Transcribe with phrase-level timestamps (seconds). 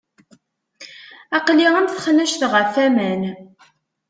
[1.37, 3.21] Aql-i am texnact ɣef waman.